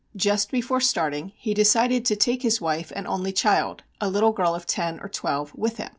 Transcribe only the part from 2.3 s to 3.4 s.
his wife and only